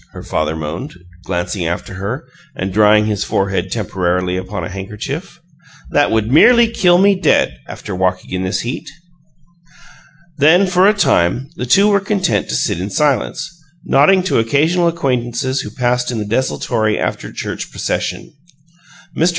her 0.13 0.23
father 0.23 0.55
moaned, 0.55 0.95
glancing 1.25 1.63
after 1.67 1.93
her 1.93 2.27
and 2.55 2.73
drying 2.73 3.05
his 3.05 3.23
forehead 3.23 3.71
temporarily 3.71 4.35
upon 4.35 4.63
a 4.63 4.69
handkerchief. 4.71 5.39
"That 5.91 6.09
would 6.09 6.31
merely 6.31 6.69
kill 6.69 6.97
me 6.97 7.13
dead, 7.13 7.59
after 7.67 7.95
walking 7.95 8.31
in 8.31 8.41
this 8.43 8.61
heat." 8.61 8.89
Then, 10.39 10.65
for 10.65 10.87
a 10.87 10.95
time, 10.95 11.51
the 11.55 11.67
two 11.67 11.87
were 11.87 11.99
content 11.99 12.49
to 12.49 12.55
sit 12.55 12.79
in 12.81 12.89
silence, 12.89 13.47
nodding 13.85 14.23
to 14.23 14.39
occasional 14.39 14.87
acquaintances 14.87 15.61
who 15.61 15.69
passed 15.69 16.09
in 16.09 16.17
the 16.17 16.25
desultory 16.25 16.97
after 16.97 17.31
church 17.31 17.69
procession. 17.69 18.33
Mr. 19.15 19.29